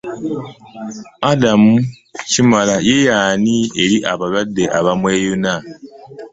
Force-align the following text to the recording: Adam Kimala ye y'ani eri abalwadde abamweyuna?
Adam 1.31 1.63
Kimala 2.29 2.75
ye 2.87 2.95
y'ani 3.05 3.57
eri 3.83 3.97
abalwadde 4.11 4.63
abamweyuna? 4.77 5.53